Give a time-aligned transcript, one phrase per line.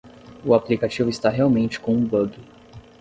[0.43, 2.33] O aplicativo está realmente com um bug.